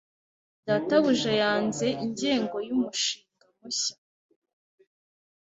[0.67, 3.95] Databuja yanze ingengo yumushinga mushya.